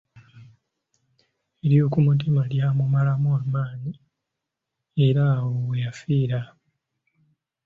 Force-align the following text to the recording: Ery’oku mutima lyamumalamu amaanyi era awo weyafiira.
Ery’oku 1.65 1.97
mutima 2.07 2.41
lyamumalamu 2.51 3.29
amaanyi 3.41 3.93
era 5.07 5.23
awo 5.37 5.51
weyafiira. 5.69 6.41